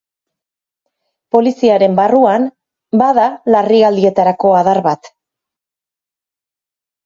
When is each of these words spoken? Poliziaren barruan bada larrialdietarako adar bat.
Poliziaren 1.35 1.99
barruan 1.99 2.49
bada 3.03 3.27
larrialdietarako 3.57 4.57
adar 4.65 4.85
bat. 4.91 5.15